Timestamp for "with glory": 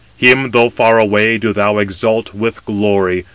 2.33-3.23